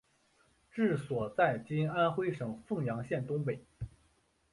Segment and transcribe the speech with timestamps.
[0.71, 3.63] 治所在今安徽省凤阳县东北。